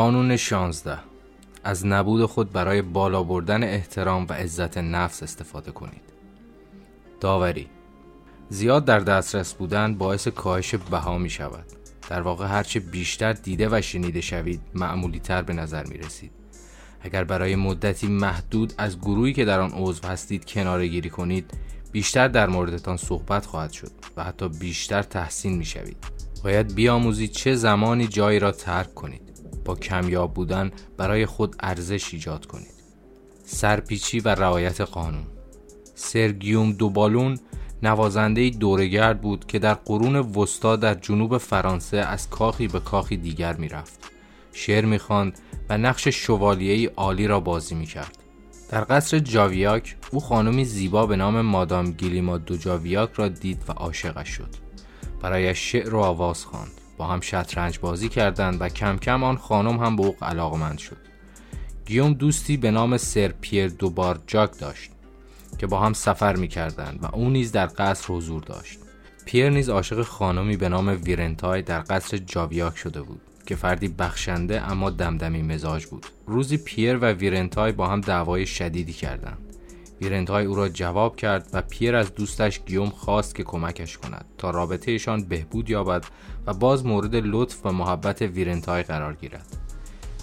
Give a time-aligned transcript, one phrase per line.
[0.00, 0.98] قانون 16
[1.64, 6.02] از نبود خود برای بالا بردن احترام و عزت نفس استفاده کنید.
[7.20, 7.66] داوری
[8.48, 11.64] زیاد در دسترس بودن باعث کاهش بها می شود.
[12.08, 16.32] در واقع هرچه بیشتر دیده و شنیده شوید معمولی تر به نظر می رسید.
[17.00, 21.50] اگر برای مدتی محدود از گروهی که در آن عضو هستید کناره گیری کنید
[21.92, 26.04] بیشتر در موردتان صحبت خواهد شد و حتی بیشتر تحسین می شوید.
[26.44, 29.29] باید بیاموزید چه زمانی جایی را ترک کنید
[29.70, 32.74] با کمیاب بودن برای خود ارزش ایجاد کنید.
[33.44, 35.26] سرپیچی و رعایت قانون.
[35.94, 37.38] سرگیوم دوبالون
[37.82, 43.56] نوازنده دورگرد بود که در قرون وسطا در جنوب فرانسه از کاخی به کاخی دیگر
[43.56, 44.10] می‌رفت.
[44.52, 45.38] شعر می‌خواند
[45.68, 48.18] و نقش شوالیهی عالی را بازی می‌کرد.
[48.68, 53.72] در قصر جاویاک او خانمی زیبا به نام مادام گیلیما دو جاویاک را دید و
[53.72, 54.54] عاشقش شد.
[55.22, 56.80] برایش شعر و آواز خواند.
[57.00, 60.96] با هم شطرنج بازی کردند و کم کم آن خانم هم به او علاقمند شد.
[61.86, 64.90] گیوم دوستی به نام سر پیر دوبار جاک داشت
[65.58, 68.78] که با هم سفر می کردند و او نیز در قصر حضور داشت.
[69.24, 74.70] پیر نیز عاشق خانمی به نام ویرنتای در قصر جاویاک شده بود که فردی بخشنده
[74.70, 76.06] اما دمدمی مزاج بود.
[76.26, 79.49] روزی پیر و ویرنتای با هم دعوای شدیدی کردند.
[80.00, 84.50] ویرنتای او را جواب کرد و پیر از دوستش گیوم خواست که کمکش کند تا
[84.50, 86.04] رابطهشان بهبود یابد
[86.46, 89.46] و باز مورد لطف و محبت ویرنتای قرار گیرد.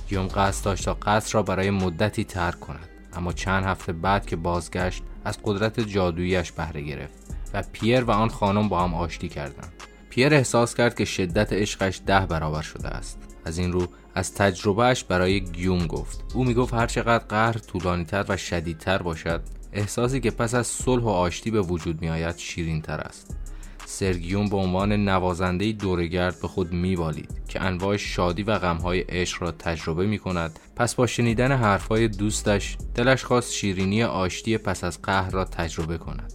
[0.09, 4.35] گیوم قصد داشت تا قصر را برای مدتی ترک کند اما چند هفته بعد که
[4.35, 7.13] بازگشت از قدرت جادوییش بهره گرفت
[7.53, 9.73] و پیر و آن خانم با هم آشتی کردند.
[10.09, 13.19] پیر احساس کرد که شدت عشقش ده برابر شده است.
[13.45, 16.23] از این رو از تجربهش برای گیوم گفت.
[16.33, 19.41] او می‌گفت هر چقدر قهر طولانیتر و شدیدتر باشد
[19.73, 23.37] احساسی که پس از صلح و آشتی به وجود می آید شیرین تر است.
[23.85, 29.51] سرگیون به عنوان نوازنده دورگرد به خود میبالید که انواع شادی و غمهای عشق را
[29.51, 35.31] تجربه می کند پس با شنیدن حرفهای دوستش دلش خواست شیرینی آشتی پس از قهر
[35.31, 36.33] را تجربه کند.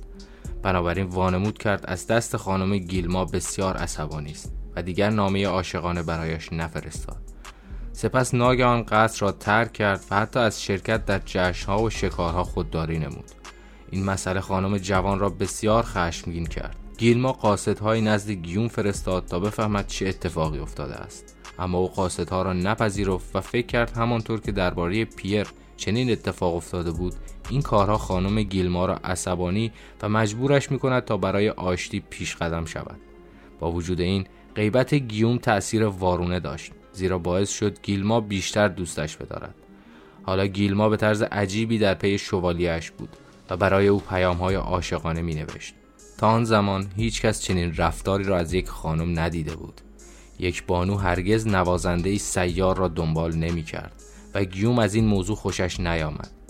[0.63, 6.53] بنابراین وانمود کرد از دست خانم گیلما بسیار عصبانی است و دیگر نامه عاشقانه برایش
[6.53, 7.32] نفرستاد.
[7.93, 12.99] سپس ناگهان قصر را ترک کرد و حتی از شرکت در جشنها و شکارها خودداری
[12.99, 13.31] نمود.
[13.91, 16.77] این مسئله خانم جوان را بسیار خشمگین کرد.
[16.99, 21.37] گیلما قاصدهایی نزد گیون فرستاد تا بفهمد چه اتفاقی افتاده است.
[21.59, 26.91] اما او قاصدها را نپذیرفت و فکر کرد همانطور که درباره پیر چنین اتفاق افتاده
[26.91, 27.15] بود
[27.51, 29.73] این کارها خانم گیلما را عصبانی
[30.03, 33.01] و مجبورش می کند تا برای آشتی پیش قدم شود.
[33.61, 36.73] با وجود این غیبت گیوم تأثیر وارونه داشت.
[36.93, 39.55] زیرا باعث شد گیلما بیشتر دوستش بدارد.
[40.23, 43.17] حالا گیلما به طرز عجیبی در پی شوالیهش بود
[43.51, 45.75] و برای او پیام های عاشقانه می نوشت
[46.19, 49.81] تا آن زمان هیچکس چنین رفتاری را از یک خانم ندیده بود.
[50.39, 54.03] یک بانو هرگز نوازنده سیار را دنبال نمی کرد
[54.35, 56.42] و گیوم از این موضوع خوشش نیامد.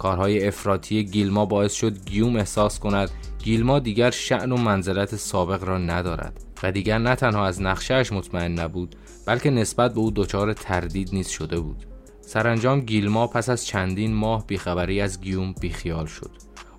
[0.00, 5.78] کارهای افراطی گیلما باعث شد گیوم احساس کند گیلما دیگر شعن و منزلت سابق را
[5.78, 8.96] ندارد و دیگر نه تنها از نقشهش مطمئن نبود
[9.26, 11.84] بلکه نسبت به او دچار تردید نیز شده بود.
[12.20, 16.30] سرانجام گیلما پس از چندین ماه بیخبری از گیوم بیخیال شد.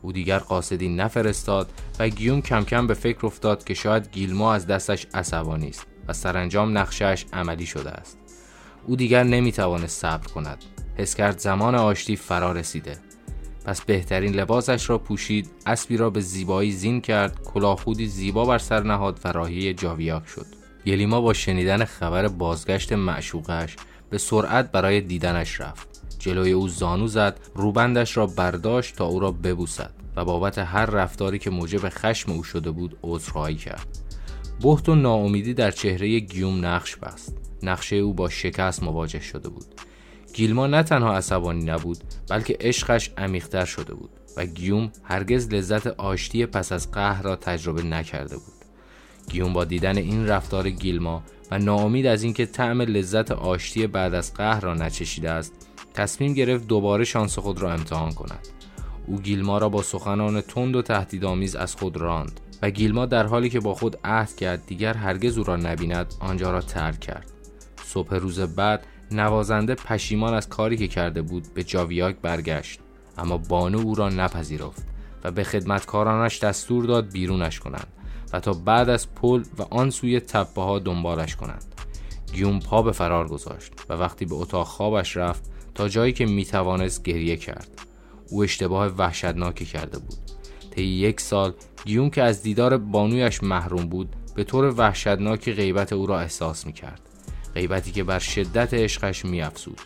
[0.01, 4.67] او دیگر قاصدی نفرستاد و گیوم کم کم به فکر افتاد که شاید گیلما از
[4.67, 8.17] دستش عصبانی است و سرانجام نقشهش عملی شده است.
[8.87, 10.63] او دیگر نمی‌توانست صبر کند.
[10.97, 13.10] حس کرد زمان آشتی فرا رسیده.
[13.65, 18.83] پس بهترین لباسش را پوشید اسبی را به زیبایی زین کرد کلاهخودی زیبا بر سر
[18.83, 20.45] نهاد و راهی جاویاک شد.
[20.85, 23.75] گلیما با شنیدن خبر بازگشت معشوقش
[24.09, 25.87] به سرعت برای دیدنش رفت.
[26.19, 31.39] جلوی او زانو زد روبندش را برداشت تا او را ببوسد و بابت هر رفتاری
[31.39, 33.87] که موجب خشم او شده بود عذرخواهی کرد.
[34.63, 37.37] بحت و ناامیدی در چهره گیوم نقش بست.
[37.63, 39.65] نقشه او با شکست مواجه شده بود.
[40.33, 41.97] گیلما نه تنها عصبانی نبود
[42.29, 47.83] بلکه عشقش عمیقتر شده بود و گیوم هرگز لذت آشتی پس از قهر را تجربه
[47.83, 48.53] نکرده بود.
[49.29, 54.33] گیوم با دیدن این رفتار گیلما و ناامید از اینکه طعم لذت آشتی بعد از
[54.33, 55.53] قهر را نچشیده است
[55.93, 58.47] تصمیم گرفت دوباره شانس خود را امتحان کند.
[59.07, 63.49] او گیلما را با سخنان تند و تهدیدآمیز از خود راند و گیلما در حالی
[63.49, 67.31] که با خود عهد کرد دیگر هرگز او را نبیند آنجا را ترک کرد.
[67.85, 72.79] صبح روز بعد نوازنده پشیمان از کاری که کرده بود به جاویاک برگشت
[73.17, 74.83] اما بانو او را نپذیرفت
[75.23, 77.87] و به خدمتکارانش دستور داد بیرونش کنند
[78.33, 81.65] و تا بعد از پل و آن سوی تپه ها دنبالش کنند.
[82.33, 87.03] گیوم پا به فرار گذاشت و وقتی به اتاق خوابش رفت تا جایی که می‌توانست
[87.03, 87.81] گریه کرد.
[88.29, 90.17] او اشتباه وحشتناکی کرده بود.
[90.71, 91.53] طی یک سال
[91.85, 96.73] گیوم که از دیدار بانویش محروم بود به طور وحشتناکی غیبت او را احساس می
[96.73, 97.10] کرد
[97.55, 99.81] غیبتی که بر شدت عشقش میافزود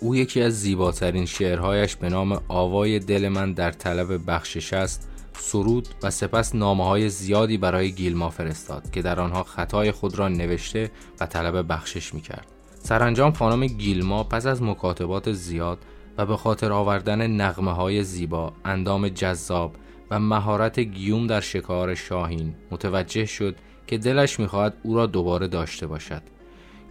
[0.00, 5.08] او یکی از زیباترین شعرهایش به نام آوای دل من در طلب بخشش است
[5.38, 10.28] سرود و سپس نامه های زیادی برای گیلما فرستاد که در آنها خطای خود را
[10.28, 10.90] نوشته
[11.20, 12.46] و طلب بخشش می کرد.
[12.78, 15.78] سرانجام خانم گیلما پس از مکاتبات زیاد
[16.18, 19.76] و به خاطر آوردن نغمه های زیبا، اندام جذاب
[20.10, 23.56] و مهارت گیوم در شکار شاهین متوجه شد
[23.86, 26.22] که دلش می‌خواهد او را دوباره داشته باشد.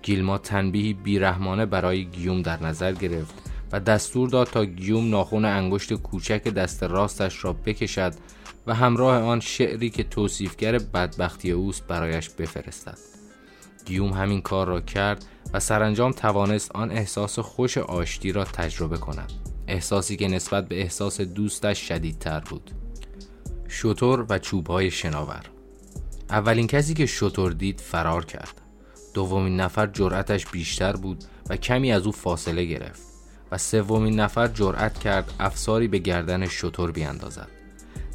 [0.01, 3.33] گیلما تنبیهی بیرحمانه برای گیوم در نظر گرفت
[3.71, 8.13] و دستور داد تا گیوم ناخون انگشت کوچک دست راستش را بکشد
[8.67, 12.97] و همراه آن شعری که توصیفگر بدبختی اوست برایش بفرستد.
[13.85, 19.31] گیوم همین کار را کرد و سرانجام توانست آن احساس خوش آشتی را تجربه کند.
[19.67, 22.71] احساسی که نسبت به احساس دوستش شدیدتر بود.
[23.67, 25.43] شطور و چوبهای شناور
[26.29, 28.61] اولین کسی که شطور دید فرار کرد.
[29.17, 33.01] دومین نفر جرأتش بیشتر بود و کمی از او فاصله گرفت
[33.51, 37.47] و سومین نفر جرأت کرد افساری به گردن شطور بیاندازد.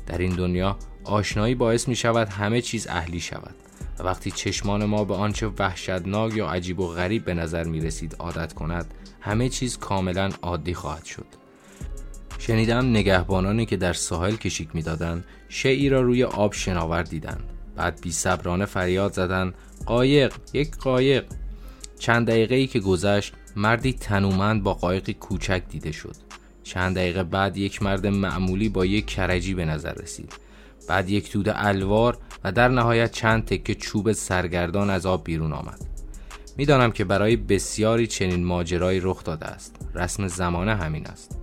[0.06, 3.54] در این دنیا آشنایی باعث می شود همه چیز اهلی شود
[3.98, 8.16] و وقتی چشمان ما به آنچه وحشتناک یا عجیب و غریب به نظر می رسید
[8.18, 11.26] عادت کند همه چیز کاملا عادی خواهد شد
[12.38, 18.12] شنیدم نگهبانانی که در ساحل کشیک می‌دادند شعی را روی آب شناور دیدند بعد بی
[18.66, 19.54] فریاد زدند
[19.86, 21.24] قایق یک قایق.
[21.98, 26.16] چند دقیقه ای که گذشت مردی تنومند با قایقی کوچک دیده شد.
[26.62, 30.32] چند دقیقه بعد یک مرد معمولی با یک کرجی به نظر رسید.
[30.88, 35.80] بعد یک دود الوار و در نهایت چند تکه چوب سرگردان از آب بیرون آمد.
[36.56, 39.76] می‌دانم که برای بسیاری چنین ماجرایی رخ داده است.
[39.94, 41.38] رسم زمانه همین است.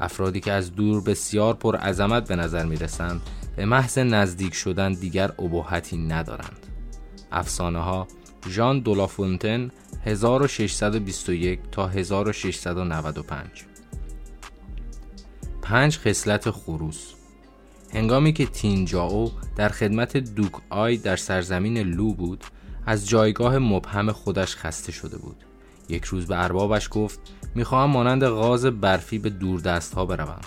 [0.00, 3.20] افرادی که از دور بسیار پر عظمت به نظر می رسند
[3.56, 6.63] به محض نزدیک شدن دیگر ابهتی ندارند.
[7.34, 8.08] افسانه ها
[8.48, 9.70] ژان دولافونتن
[10.04, 13.64] 1621 تا 1695
[15.62, 15.98] پنج.
[15.98, 17.12] خصلت خروس.
[17.92, 22.44] هنگامی که تینجاو در خدمت دوک آی در سرزمین لو بود
[22.86, 25.36] از جایگاه مبهم خودش خسته شده بود.
[25.88, 27.20] یک روز به اربابش گفت
[27.54, 30.40] می‌خواهم مانند غاز برفی به دور دست ها بروم.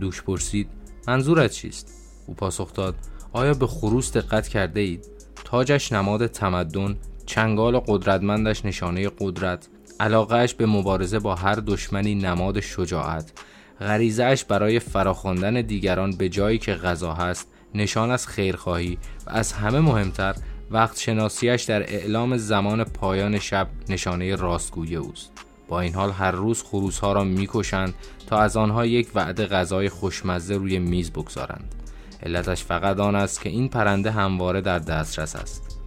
[0.00, 0.68] دوش پرسید
[1.08, 1.92] منظورت چیست؟
[2.26, 2.94] او پاسخ داد
[3.32, 6.96] آیا به خروس دقت کرده اید؟ تاجش نماد تمدن
[7.26, 9.68] چنگال قدرتمندش نشانه قدرت
[10.00, 13.32] علاقهش به مبارزه با هر دشمنی نماد شجاعت.
[13.80, 19.80] غریزهش برای فراخواندن دیگران به جایی که غذا هست نشان از خیرخواهی و از همه
[19.80, 20.34] مهمتر
[20.70, 25.32] وقت شناسیش در اعلام زمان پایان شب نشانه راستگویی اوست.
[25.68, 27.94] با این حال هر روز خروسها را می‌کشند
[28.26, 31.74] تا از آنها یک وعده غذای خوشمزه روی میز بگذارند.
[32.22, 35.78] علتش فقط آن است که این پرنده همواره در دسترس است.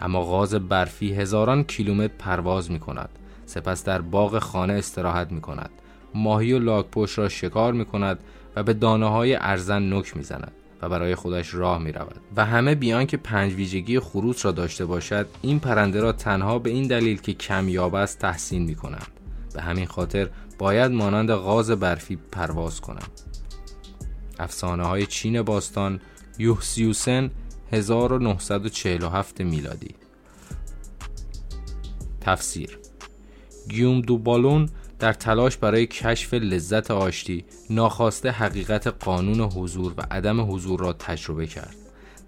[0.00, 3.08] اما غاز برفی هزاران کیلومتر پرواز می کند
[3.46, 5.70] سپس در باغ خانه استراحت می کند
[6.14, 8.18] ماهی و لاکپشت را شکار می کند
[8.56, 10.52] و به دانه های ارزن نک می زند
[10.82, 14.86] و برای خودش راه می رود و همه بیان که پنج ویژگی خروس را داشته
[14.86, 19.06] باشد این پرنده را تنها به این دلیل که کمیاب است تحسین می کنند
[19.54, 20.28] به همین خاطر
[20.58, 23.06] باید مانند غاز برفی پرواز کنم
[24.38, 26.00] افسانه های چین باستان
[26.38, 27.30] یوهسیوسن
[27.72, 29.94] 1947 میلادی.
[32.20, 32.78] تفسیر
[33.68, 40.54] گیوم دو بالون در تلاش برای کشف لذت آشتی ناخواسته حقیقت قانون حضور و عدم
[40.54, 41.76] حضور را تجربه کرد.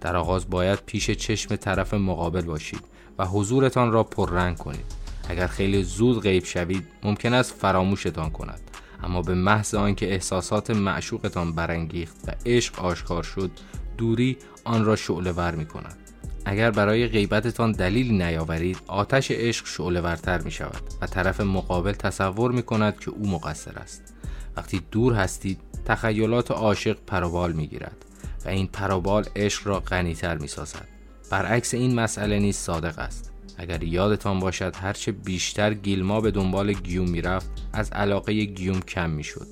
[0.01, 2.83] در آغاز باید پیش چشم طرف مقابل باشید
[3.17, 4.85] و حضورتان را پررنگ کنید.
[5.29, 8.59] اگر خیلی زود غیب شوید ممکن است فراموشتان کند.
[9.03, 13.51] اما به محض آنکه احساسات معشوقتان برانگیخت و عشق آشکار شد
[13.97, 15.97] دوری آن را شعله ور می کند
[16.45, 22.51] اگر برای غیبتتان دلیلی نیاورید آتش عشق شعله ورتر می شود و طرف مقابل تصور
[22.51, 24.13] می کند که او مقصر است.
[24.57, 28.05] وقتی دور هستید تخیلات عاشق پروبال می گیرد
[28.45, 30.87] و این پروبال عشق را غنیتر می سازد
[31.31, 33.28] برعکس این مسئله نیز صادق است.
[33.59, 39.47] اگر یادتان باشد هرچه بیشتر گیلما به دنبال گیوم می‌رفت از علاقه گیوم کم می‌شد.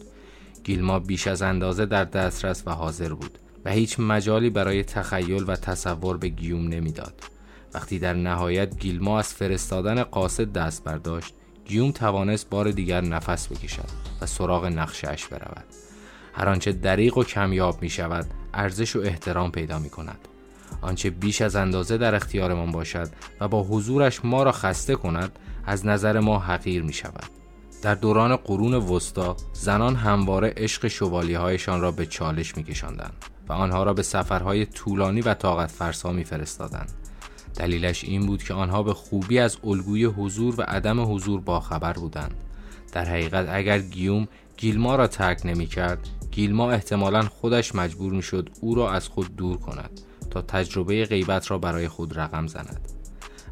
[0.64, 5.56] گیلما بیش از اندازه در دسترس و حاضر بود و هیچ مجالی برای تخیل و
[5.56, 7.24] تصور به گیوم نمی‌داد.
[7.74, 11.34] وقتی در نهایت گیلما از فرستادن قاصد دست برداشت
[11.66, 13.90] گیوم توانست بار دیگر نفس بکشد
[14.22, 15.66] و سراغ نقشهاش برود.
[16.34, 20.28] هر آنچه دریق و کمیاب می شود ارزش و احترام پیدا می کند
[20.82, 25.86] آنچه بیش از اندازه در اختیارمان باشد و با حضورش ما را خسته کند از
[25.86, 27.30] نظر ما حقیر می شود
[27.82, 33.12] در دوران قرون وسطا زنان همواره عشق شوالی هایشان را به چالش می کشندن
[33.50, 36.86] و آنها را به سفرهای طولانی و طاقت فرسا می فرستادن.
[37.56, 42.36] دلیلش این بود که آنها به خوبی از الگوی حضور و عدم حضور باخبر بودند.
[42.92, 48.50] در حقیقت اگر گیوم گیلما را ترک نمی کرد گیلما احتمالا خودش مجبور می شد
[48.62, 50.02] او را از خود دور کند.
[50.42, 52.92] تجربه غیبت را برای خود رقم زند.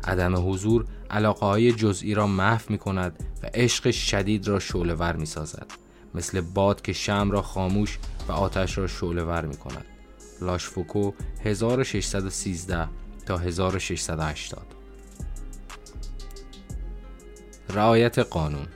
[0.03, 5.25] عدم حضور علاقه های جزئی را محو می کند و عشق شدید را شعلور می
[5.25, 5.71] سازد
[6.15, 9.85] مثل باد که شم را خاموش و آتش را شعلور می کند
[10.41, 11.11] لاشفوکو
[11.43, 12.87] 1613
[13.25, 14.65] تا 1680
[17.69, 18.67] رعایت قانون.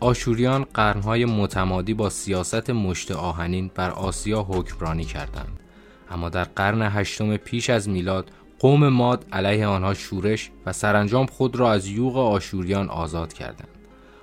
[0.00, 5.60] آشوریان قرنهای متمادی با سیاست مشت آهنین بر آسیا حکمرانی کردند.
[6.10, 11.56] اما در قرن هشتم پیش از میلاد قوم ماد علیه آنها شورش و سرانجام خود
[11.56, 13.68] را از یوغ آشوریان آزاد کردند.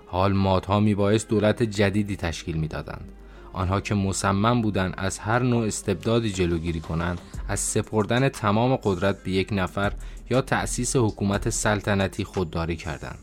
[0.08, 3.12] حال مادها میبایست دولت جدیدی تشکیل می‌دادند.
[3.54, 9.32] آنها که مصمم بودند از هر نوع استبدادی جلوگیری کنند از سپردن تمام قدرت به
[9.32, 9.94] یک نفر
[10.30, 13.20] یا تأسیس حکومت سلطنتی خودداری کردند.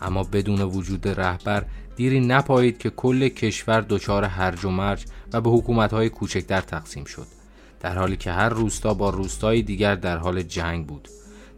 [0.00, 1.64] اما بدون وجود رهبر
[1.96, 7.37] دیری نپایید که کل کشور دچار هرج و مرج و به حکومت‌های کوچکتر تقسیم شد.
[7.80, 11.08] در حالی که هر روستا با روستای دیگر در حال جنگ بود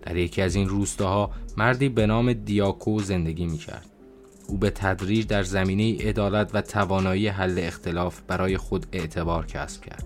[0.02, 3.86] در یکی از این روستاها مردی به نام دیاکو زندگی می کرد.
[4.46, 10.04] او به تدریج در زمینه عدالت و توانایی حل اختلاف برای خود اعتبار کسب کرد.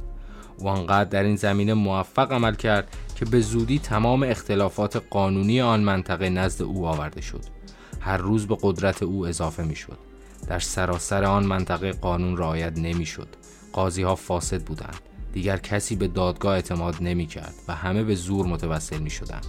[0.59, 5.80] او آنقدر در این زمینه موفق عمل کرد که به زودی تمام اختلافات قانونی آن
[5.80, 7.44] منطقه نزد او آورده شد.
[8.00, 9.99] هر روز به قدرت او اضافه می شد.
[10.47, 13.28] در سراسر آن منطقه قانون رعایت نمی شد.
[13.73, 15.00] قاضی ها فاسد بودند.
[15.35, 19.47] دیگر کسی به دادگاه اعتماد نمی کرد و همه به زور متوسل می شدند.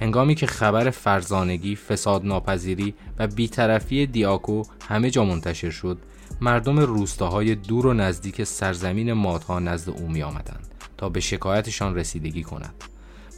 [0.00, 5.98] هنگامی که خبر فرزانگی، فساد ناپذیری و بیطرفی دیاکو همه جا منتشر شد،
[6.40, 12.42] مردم روستاهای دور و نزدیک سرزمین مادها نزد او می آمدند تا به شکایتشان رسیدگی
[12.42, 12.74] کند.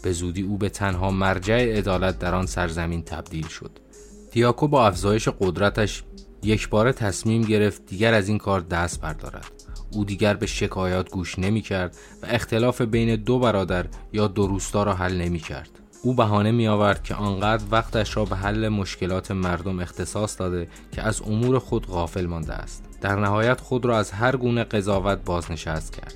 [0.02, 3.78] به زودی او به تنها مرجع عدالت در آن سرزمین تبدیل شد.
[4.32, 6.02] دیاکو با افزایش قدرتش
[6.42, 9.73] یک بار تصمیم گرفت دیگر از این کار دست بردارد.
[9.92, 14.82] او دیگر به شکایات گوش نمی کرد و اختلاف بین دو برادر یا دو روستا
[14.82, 15.70] را حل نمی کرد.
[16.02, 21.02] او بهانه می آورد که آنقدر وقتش را به حل مشکلات مردم اختصاص داده که
[21.02, 22.84] از امور خود غافل مانده است.
[23.00, 26.14] در نهایت خود را از هر گونه قضاوت بازنشست کرد.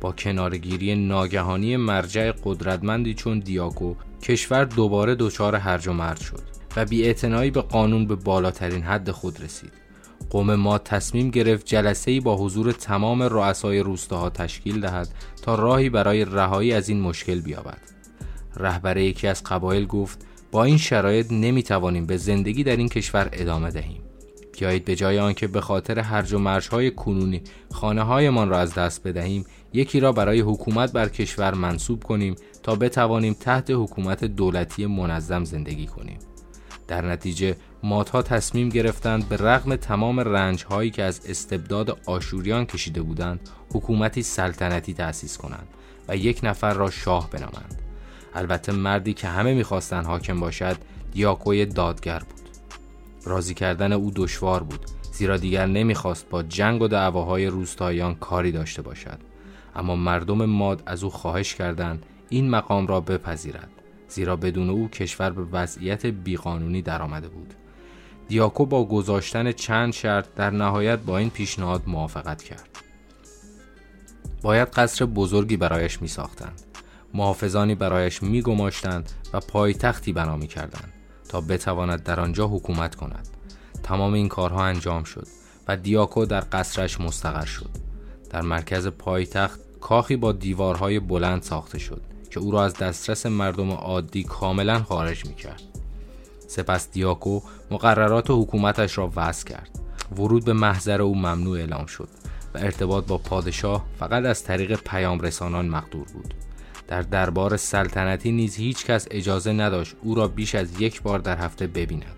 [0.00, 6.42] با کنارگیری ناگهانی مرجع قدرتمندی چون دیاکو کشور دوباره دچار هرج و مرج شد
[6.76, 7.14] و بی
[7.50, 9.81] به قانون به بالاترین حد خود رسید.
[10.32, 15.08] قوم ما تصمیم گرفت جلسه ای با حضور تمام رؤسای روستاها تشکیل دهد
[15.42, 17.78] تا راهی برای رهایی از این مشکل بیابد.
[18.56, 23.28] رهبر یکی از قبایل گفت با این شرایط نمی توانیم به زندگی در این کشور
[23.32, 24.02] ادامه دهیم.
[24.52, 29.06] بیایید به جای آنکه به خاطر هرج و مرجهای کنونی خانه هایمان را از دست
[29.06, 35.44] بدهیم یکی را برای حکومت بر کشور منصوب کنیم تا بتوانیم تحت حکومت دولتی منظم
[35.44, 36.18] زندگی کنیم.
[36.88, 43.02] در نتیجه مادها تصمیم گرفتند به رغم تمام رنج هایی که از استبداد آشوریان کشیده
[43.02, 43.40] بودند
[43.74, 45.68] حکومتی سلطنتی تأسیس کنند
[46.08, 47.82] و یک نفر را شاه بنامند.
[48.34, 50.76] البته مردی که همه می‌خواستند حاکم باشد
[51.12, 52.48] دیاکوی دادگر بود.
[53.24, 54.80] راضی کردن او دشوار بود
[55.12, 59.18] زیرا دیگر نمی‌خواست با جنگ و دعواهای روستاییان کاری داشته باشد.
[59.76, 63.70] اما مردم ماد از او خواهش کردند این مقام را بپذیرد.
[64.12, 67.54] زیرا بدون او کشور به وضعیت بیقانونی درآمده بود.
[68.28, 72.68] دیاکو با گذاشتن چند شرط در نهایت با این پیشنهاد موافقت کرد.
[74.42, 76.62] باید قصر بزرگی برایش می ساختند
[77.14, 80.92] محافظانی برایش می گماشتند و پایتختی بنا می کردند
[81.28, 83.28] تا بتواند در آنجا حکومت کند.
[83.82, 85.26] تمام این کارها انجام شد
[85.68, 87.70] و دیاکو در قصرش مستقر شد.
[88.30, 92.11] در مرکز پایتخت کاخی با دیوارهای بلند ساخته شد.
[92.32, 95.62] که او را از دسترس مردم عادی کاملا خارج می کرد.
[96.48, 99.70] سپس دیاکو مقررات حکومتش را وضع کرد.
[100.16, 102.08] ورود به محضر او ممنوع اعلام شد
[102.54, 106.34] و ارتباط با پادشاه فقط از طریق پیام رسانان مقدور بود.
[106.88, 111.36] در دربار سلطنتی نیز هیچ کس اجازه نداشت او را بیش از یک بار در
[111.36, 112.16] هفته ببیند.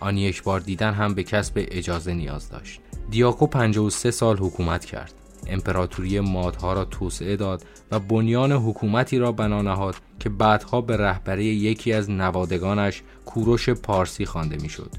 [0.00, 2.80] آن یک بار دیدن هم به کسب اجازه نیاز داشت.
[3.10, 5.19] دیاکو 53 سال حکومت کرد.
[5.46, 11.44] امپراتوری مادها را توسعه داد و بنیان حکومتی را بنا نهاد که بعدها به رهبری
[11.44, 14.90] یکی از نوادگانش کوروش پارسی خوانده می‌شد.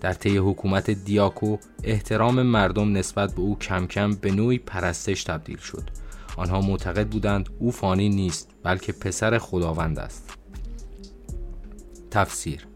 [0.00, 5.58] در طی حکومت دیاکو احترام مردم نسبت به او کم کم به نوعی پرستش تبدیل
[5.58, 5.90] شد.
[6.36, 10.38] آنها معتقد بودند او فانی نیست بلکه پسر خداوند است.
[12.10, 12.66] تفسیر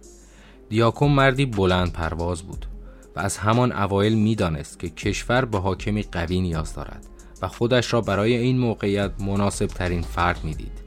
[0.68, 2.66] دیاکو مردی بلند پرواز بود
[3.16, 7.06] و از همان اوایل می‌دانست که کشور به حاکمی قوی نیاز دارد
[7.42, 10.80] و خودش را برای این موقعیت مناسب ترین فرد می‌دید.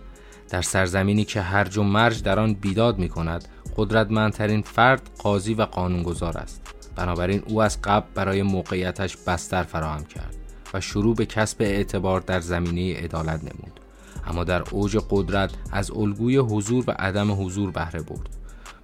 [0.49, 5.61] در سرزمینی که هرج و مرج در آن بیداد می کند قدرتمندترین فرد قاضی و
[5.61, 6.73] قانونگذار است.
[6.95, 10.35] بنابراین او از قبل برای موقعیتش بستر فراهم کرد
[10.73, 13.79] و شروع به کسب اعتبار در زمینه عدالت نمود.
[14.27, 18.29] اما در اوج قدرت از الگوی حضور و عدم حضور بهره برد.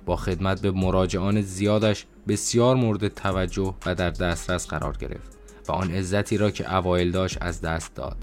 [0.10, 5.38] با خدمت به مراجعان زیادش بسیار مورد توجه و در دسترس قرار گرفت
[5.68, 8.18] و آن عزتی را که اوایل داشت از دست داد.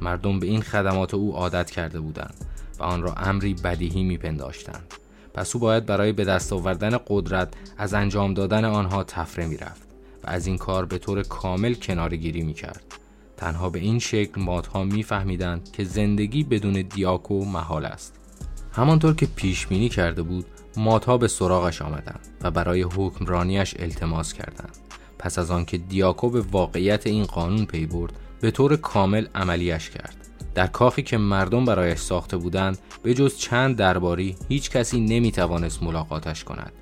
[0.00, 2.34] مردم به این خدمات او عادت کرده بودند
[2.78, 4.94] و آن را امری بدیهی میپنداشتند.
[5.34, 9.88] پس او باید برای به دست آوردن قدرت از انجام دادن آنها تفره می‌رفت
[10.24, 12.94] و از این کار به طور کامل کنارگیری می‌کرد.
[13.36, 18.14] تنها به این شکل مادها میفهمیدند که زندگی بدون دیاکو محال است.
[18.72, 20.46] همانطور که پیش بینی کرده بود
[20.78, 24.76] مادها به سراغش آمدند و برای حکمرانیش التماس کردند.
[25.18, 30.16] پس از آنکه دیاکو به واقعیت این قانون پی برد به طور کامل عملیش کرد.
[30.54, 35.82] در کاخی که مردم برایش ساخته بودند به جز چند درباری هیچ کسی نمی توانست
[35.82, 36.72] ملاقاتش کند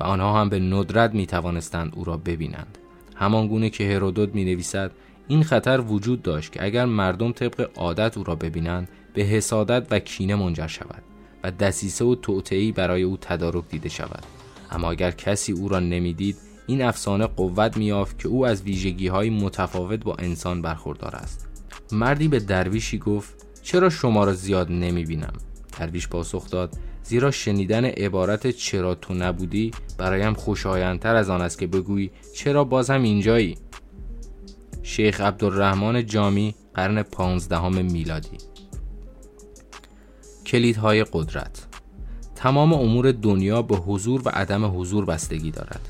[0.00, 2.78] و آنها هم به ندرت می توانستند او را ببینند.
[3.14, 4.90] همان گونه که هرودوت می نویسد
[5.28, 9.98] این خطر وجود داشت که اگر مردم طبق عادت او را ببینند به حسادت و
[9.98, 11.02] کینه منجر شود.
[11.50, 14.24] دسیسه و توطعی برای او تدارک دیده شود.
[14.70, 16.36] اما اگر کسی او را نمی‌دید
[16.66, 21.48] این افسانه قوت میافت که او از ویژگی های متفاوت با انسان برخوردار است.
[21.92, 25.32] مردی به درویشی گفت چرا شما را زیاد نمی بینم
[25.78, 31.66] درویش پاسخ داد زیرا شنیدن عبارت چرا تو نبودی برایم خوشایندتر از آن است که
[31.66, 33.58] بگویی چرا باز هم اینجایی؟
[34.82, 38.55] شیخ عبدالرحمن جامی قرن پانزدهم میلادی.
[40.46, 41.66] کلیدهای قدرت.
[42.34, 45.80] تمام امور دنیا به حضور و عدم حضور بستگی دارد.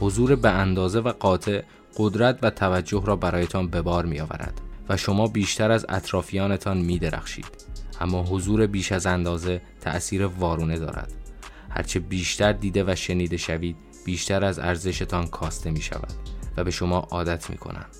[0.00, 1.62] حضور به اندازه و قاطع
[1.96, 6.98] قدرت و توجه را برایتان به بار می آورد و شما بیشتر از اطرافیانتان می
[6.98, 7.66] درخشید.
[8.00, 11.12] اما حضور بیش از اندازه تأثیر وارونه دارد.
[11.70, 16.12] هرچه بیشتر دیده و شنیده شوید بیشتر از ارزشتان کاسته می شود
[16.56, 17.96] و به شما عادت می کنند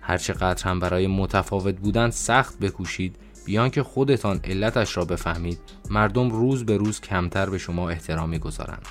[0.00, 3.16] هرچقدر هم برای متفاوت بودن سخت بکوشید
[3.48, 5.58] بیان که خودتان علتش را بفهمید
[5.90, 8.86] مردم روز به روز کمتر به شما احترامی گذارند.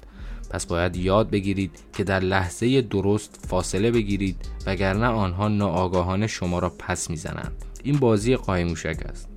[0.49, 6.69] پس باید یاد بگیرید که در لحظه درست فاصله بگیرید وگرنه آنها ناآگاهانه شما را
[6.79, 7.51] پس می‌زنند.
[7.83, 9.29] این بازی قایموشک است.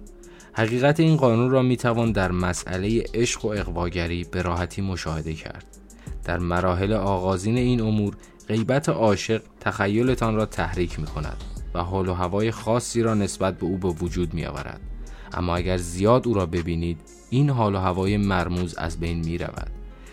[0.52, 5.66] حقیقت این قانون را می‌توان در مسئله عشق و اقواگری به راحتی مشاهده کرد.
[6.24, 8.16] در مراحل آغازین این امور
[8.48, 11.36] غیبت عاشق تخیلتان را تحریک می کند
[11.74, 14.80] و حال و هوای خاصی را نسبت به او به وجود می آورد.
[15.32, 19.70] اما اگر زیاد او را ببینید این حال و هوای مرموز از بین می رود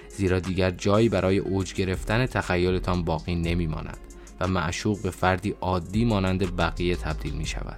[0.10, 3.98] زیرا دیگر جایی برای اوج گرفتن تخیلتان باقی نمی ماند
[4.40, 7.78] و معشوق به فردی عادی مانند بقیه تبدیل می شود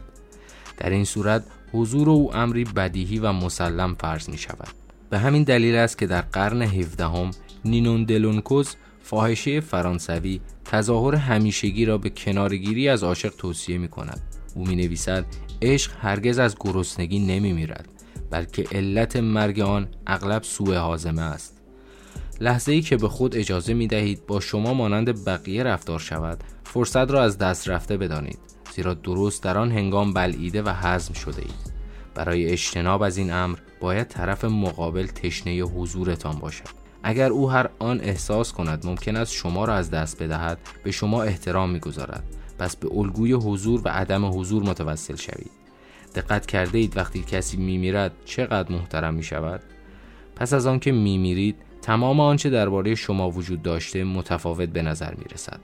[0.78, 4.68] در این صورت حضور او امری بدیهی و مسلم فرض می شود
[5.10, 7.32] به همین دلیل است که در قرن 17 هم
[7.66, 14.22] نینون دلونکوز فاحشه فرانسوی تظاهر همیشگی را به کنارگیری از عاشق توصیه می کند
[14.56, 15.26] او می نویسد
[15.62, 17.90] عشق هرگز از گرسنگی نمی میرد
[18.32, 21.62] بلکه علت مرگ آن اغلب سوء حازمه است.
[22.42, 27.12] لحظه ای که به خود اجازه می دهید با شما مانند بقیه رفتار شود فرصت
[27.12, 28.40] را از دست رفته بدانید
[28.76, 31.74] زیرا درست در آن هنگام بلعیده و حزم شده اید
[32.16, 36.80] برای اجتناب از این امر باید طرف مقابل تشنه حضورتان باشد.
[37.04, 41.24] اگر او هر آن احساس کند ممکن است شما را از دست بدهد به شما
[41.24, 42.24] احترام می‌گذارد.
[42.60, 45.52] پس به الگوی حضور و عدم حضور متوسل شوید
[46.16, 49.62] دقت کرده اید وقتی کسی میمیرد چقدر محترم می شود
[50.36, 55.60] پس از آنکه میمیرید تمام آنچه درباره شما وجود داشته متفاوت به نظر می رسد.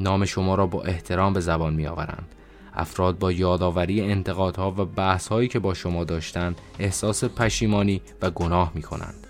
[0.00, 2.28] نام شما را با احترام به زبان می آورند.
[2.74, 8.82] افراد با یادآوری انتقادها و بحثهایی که با شما داشتند احساس پشیمانی و گناه می
[8.82, 9.26] کنند.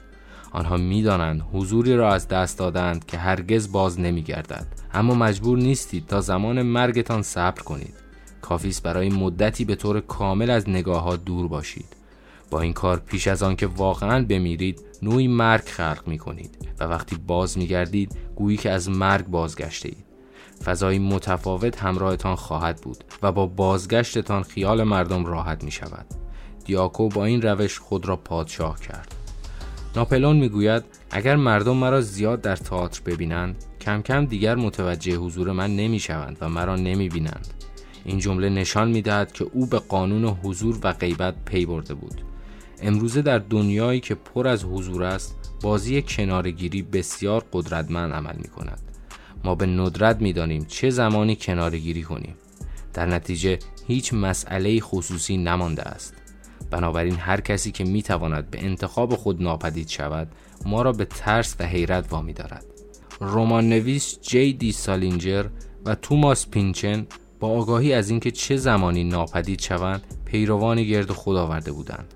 [0.50, 4.81] آنها می‌دانند حضوری را از دست دادند که هرگز باز نمی گردد.
[4.94, 7.94] اما مجبور نیستید تا زمان مرگتان صبر کنید.
[8.42, 11.96] کافی برای مدتی به طور کامل از نگاه ها دور باشید.
[12.50, 16.84] با این کار پیش از آن که واقعا بمیرید نوعی مرگ خلق می کنید و
[16.84, 20.04] وقتی باز می گردید گویی که از مرگ بازگشته اید
[20.64, 26.06] فضایی متفاوت همراهتان خواهد بود و با بازگشتتان خیال مردم راحت می شود
[26.64, 29.14] دیاکو با این روش خود را پادشاه کرد
[29.96, 35.76] ناپلون می‌گوید اگر مردم مرا زیاد در تئاتر ببینند کم کم دیگر متوجه حضور من
[35.76, 37.46] نمی شوند و مرا نمی بینند
[38.04, 42.22] این جمله نشان می دهد که او به قانون حضور و غیبت پی برده بود.
[42.82, 48.82] امروزه در دنیایی که پر از حضور است بازی کنارگیری بسیار قدرتمند عمل می کند
[49.44, 52.34] ما به ندرت می دانیم چه زمانی کنارگیری کنیم.
[52.94, 56.14] در نتیجه هیچ مسئله خصوصی نمانده است.
[56.70, 60.28] بنابراین هر کسی که می‌تواند به انتخاب خود ناپدید شود
[60.66, 62.71] ما را به ترس و حیرت وامی دارد
[63.20, 65.46] رمان نویس جی دی سالینجر
[65.86, 67.06] و توماس پینچن
[67.40, 72.14] با آگاهی از اینکه چه زمانی ناپدید شوند پیروان گرد خود آورده بودند.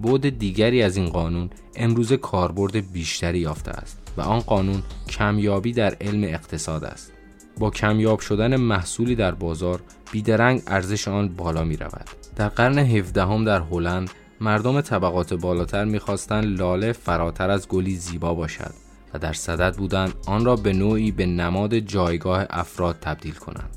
[0.00, 5.96] بود دیگری از این قانون امروز کاربرد بیشتری یافته است و آن قانون کمیابی در
[6.00, 7.12] علم اقتصاد است.
[7.58, 9.80] با کمیاب شدن محصولی در بازار
[10.12, 12.10] بیدرنگ ارزش آن بالا می رود.
[12.36, 18.34] در قرن 17 هم در هلند مردم طبقات بالاتر می‌خواستند لاله فراتر از گلی زیبا
[18.34, 18.87] باشد.
[19.14, 23.76] و در صدد بودند آن را به نوعی به نماد جایگاه افراد تبدیل کنند.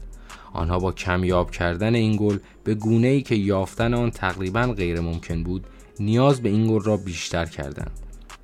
[0.53, 5.43] آنها با کمیاب کردن این گل به گونه ای که یافتن آن تقریبا غیر ممکن
[5.43, 5.67] بود
[5.99, 7.91] نیاز به این گل را بیشتر کردند.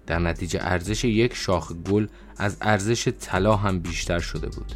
[0.07, 4.73] در نتیجه ارزش یک شاخ گل از ارزش طلا هم بیشتر شده بود.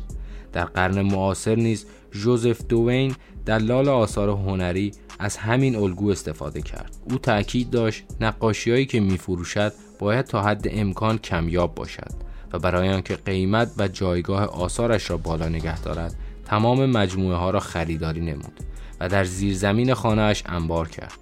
[0.53, 7.17] در قرن معاصر نیز جوزف دوین دلال آثار هنری از همین الگو استفاده کرد او
[7.17, 12.11] تاکید داشت نقاشیهایی که میفروشد باید تا حد امکان کمیاب باشد
[12.53, 17.59] و برای آنکه قیمت و جایگاه آثارش را بالا نگه دارد تمام مجموعه ها را
[17.59, 18.59] خریداری نمود
[18.99, 21.13] و در زیرزمین خانهاش انبار کرد.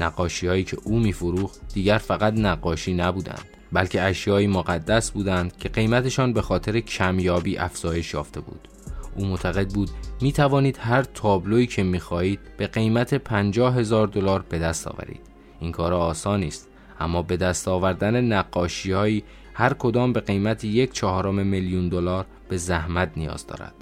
[0.00, 6.32] نقاشی هایی که او میفروخت دیگر فقط نقاشی نبودند بلکه اشیایی مقدس بودند که قیمتشان
[6.32, 8.68] به خاطر کمیابی افزایش یافته بود.
[9.16, 14.44] او معتقد بود می توانید هر تابلویی که می خواهید به قیمت 50 هزار دلار
[14.48, 15.20] به دست آورید.
[15.60, 16.68] این کار آسان است.
[17.00, 23.12] اما به دست آوردن نقاشی هر کدام به قیمت یک چهارم میلیون دلار به زحمت
[23.16, 23.74] نیاز دارد.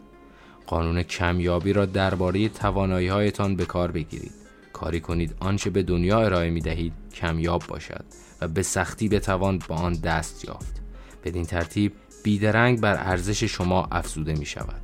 [0.67, 4.33] قانون کمیابی را درباره توانایی هایتان به کار بگیرید.
[4.73, 8.05] کاری کنید آنچه به دنیا ارائه می دهید کمیاب باشد
[8.41, 10.83] و به سختی بتوان با آن دست یافت.
[11.25, 11.93] بدین ترتیب
[12.25, 14.83] بیدرنگ بر ارزش شما افزوده می شود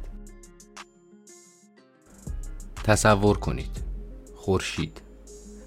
[2.85, 3.83] تصور کنید.
[4.35, 5.03] خورشید.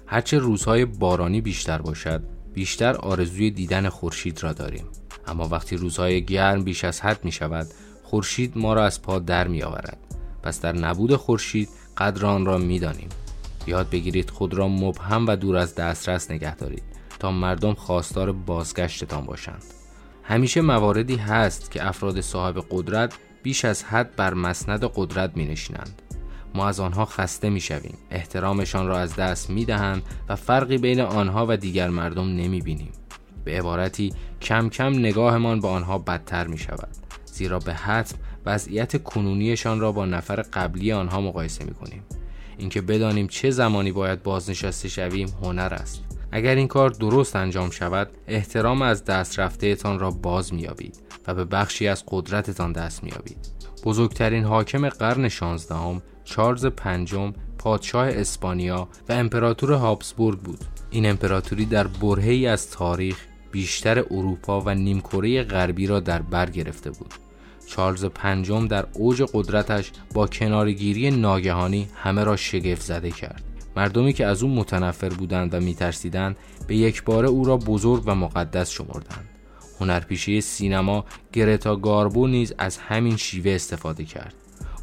[0.06, 4.84] هرچه روزهای بارانی بیشتر باشد بیشتر آرزوی دیدن خورشید را داریم.
[5.26, 7.66] اما وقتی روزهای گرم بیش از حد می شود
[8.02, 9.98] خورشید ما را از پا در می آورد
[10.42, 13.08] پس در نبود خورشید قدر آن را می دانیم
[13.66, 16.82] یاد بگیرید خود را مبهم و دور از دسترس نگه دارید
[17.18, 19.64] تا مردم خواستار بازگشتتان باشند.
[20.22, 26.02] همیشه مواردی هست که افراد صاحب قدرت بیش از حد بر مسند قدرت می نشینند
[26.56, 31.00] ما از آنها خسته می شویم احترامشان را از دست می دهند و فرقی بین
[31.00, 32.92] آنها و دیگر مردم نمی بینیم
[33.44, 36.88] به عبارتی کم کم نگاهمان با آنها بدتر می شود
[37.24, 38.16] زیرا به حتم
[38.46, 42.02] وضعیت کنونیشان را با نفر قبلی آنها مقایسه می کنیم
[42.58, 46.02] اینکه بدانیم چه زمانی باید بازنشسته شویم هنر است.
[46.32, 51.44] اگر این کار درست انجام شود احترام از دست رفتهتان را باز میابید و به
[51.44, 53.38] بخشی از قدرتتان دست میابید
[53.84, 60.58] بزرگترین حاکم قرن شانزدهم چارلز پنجم پادشاه اسپانیا و امپراتور هابسبورگ بود.
[60.90, 63.16] این امپراتوری در برهی از تاریخ
[63.52, 67.14] بیشتر اروپا و نیمکره غربی را در بر گرفته بود.
[67.66, 73.42] چارلز پنجم در اوج قدرتش با کنارگیری ناگهانی همه را شگفت زده کرد.
[73.76, 76.36] مردمی که از او متنفر بودند و میترسیدند
[76.66, 79.28] به یک بار او را بزرگ و مقدس شمردند.
[79.80, 84.34] هنرپیشه سینما گرتا گاربو نیز از همین شیوه استفاده کرد.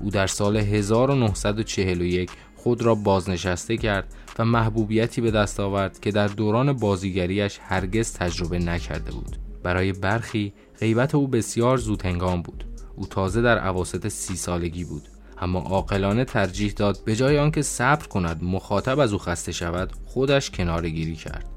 [0.01, 6.27] او در سال 1941 خود را بازنشسته کرد و محبوبیتی به دست آورد که در
[6.27, 9.37] دوران بازیگریش هرگز تجربه نکرده بود.
[9.63, 12.63] برای برخی غیبت او بسیار زود هنگام بود.
[12.95, 15.09] او تازه در عواسط سی سالگی بود.
[15.41, 20.51] اما عاقلانه ترجیح داد به جای آنکه صبر کند مخاطب از او خسته شود خودش
[20.51, 21.52] کنارگیری کرد.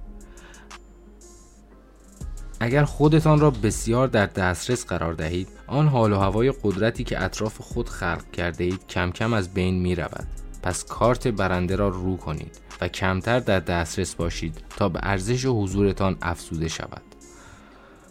[2.61, 7.61] اگر خودتان را بسیار در دسترس قرار دهید آن حال و هوای قدرتی که اطراف
[7.61, 10.27] خود خلق کرده اید کم کم از بین می رود
[10.63, 16.17] پس کارت برنده را رو کنید و کمتر در دسترس باشید تا به ارزش حضورتان
[16.23, 17.03] افزوده شود.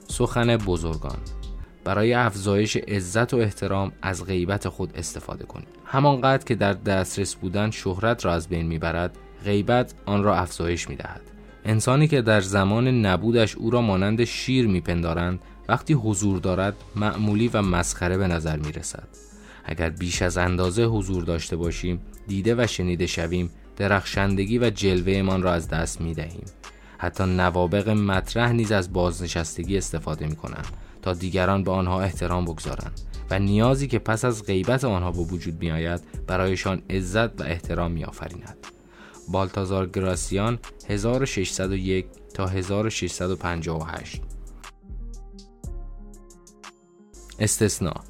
[0.08, 1.18] سخن بزرگان
[1.84, 5.68] برای افزایش عزت و احترام از غیبت خود استفاده کنید.
[5.86, 11.35] همانقدر که در دسترس بودن شهرت را از بین می‌برد غیبت آن را افزایش می‌دهد.
[11.66, 17.62] انسانی که در زمان نبودش او را مانند شیر میپندارند وقتی حضور دارد معمولی و
[17.62, 19.08] مسخره به نظر می رسد.
[19.66, 25.54] اگر بیش از اندازه حضور داشته باشیم دیده و شنیده شویم درخشندگی و جلوهمان را
[25.54, 26.46] از دست می دهیم.
[26.98, 30.68] حتی نوابق مطرح نیز از بازنشستگی استفاده می کنند
[31.02, 35.60] تا دیگران به آنها احترام بگذارند و نیازی که پس از غیبت آنها به وجود
[35.60, 38.75] می آید برایشان عزت و احترام می آفریند.
[39.28, 44.22] بالتازار گراسیان 1601 تا 1658
[47.40, 48.02] استثناء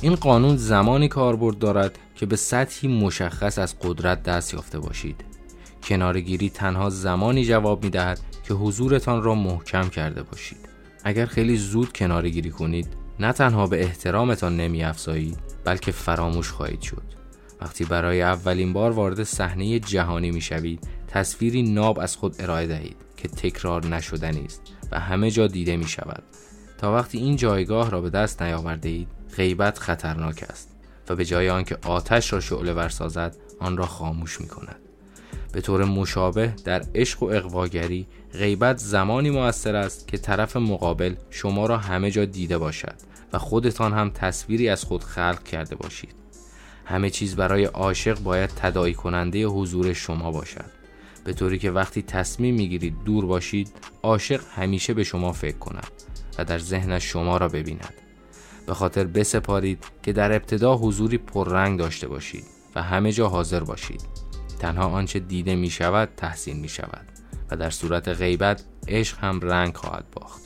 [0.00, 5.24] این قانون زمانی کاربرد دارد که به سطحی مشخص از قدرت دست یافته باشید.
[5.82, 10.68] کنارگیری تنها زمانی جواب می دهد که حضورتان را محکم کرده باشید.
[11.04, 12.88] اگر خیلی زود کنارگیری کنید
[13.20, 17.02] نه تنها به احترامتان نمی افزایید بلکه فراموش خواهید شد.
[17.64, 22.96] وقتی برای اولین بار وارد صحنه جهانی می شوید تصویری ناب از خود ارائه دهید
[23.16, 26.22] که تکرار نشدنی است و همه جا دیده می شود
[26.78, 30.76] تا وقتی این جایگاه را به دست نیاورده اید غیبت خطرناک است
[31.08, 34.80] و به جای آنکه آتش را شعله ور سازد آن را خاموش می کند
[35.52, 41.66] به طور مشابه در عشق و اقواگری غیبت زمانی موثر است که طرف مقابل شما
[41.66, 42.96] را همه جا دیده باشد
[43.32, 46.23] و خودتان هم تصویری از خود خلق کرده باشید.
[46.84, 50.70] همه چیز برای عاشق باید تدایی کننده حضور شما باشد.
[51.24, 55.86] به طوری که وقتی تصمیم می‌گیرید دور باشید عاشق همیشه به شما فکر کند
[56.38, 57.94] و در ذهنش شما را ببیند.
[58.66, 62.44] به خاطر بسپارید که در ابتدا حضوری پررنگ داشته باشید
[62.74, 64.02] و همه جا حاضر باشید.
[64.58, 67.06] تنها آنچه دیده می شود تحسین می شود
[67.50, 70.42] و در صورت غیبت عشق هم رنگ خواهد باخت.